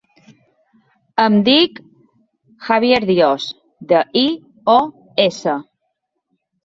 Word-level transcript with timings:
Em 1.23 1.35
dic 1.49 1.81
Javier 2.69 3.01
Dios: 3.11 3.45
de, 3.93 4.01
i, 4.23 4.27
o, 4.77 4.79
essa. 5.29 5.59